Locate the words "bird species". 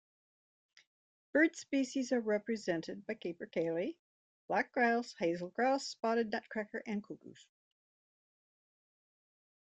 1.31-2.11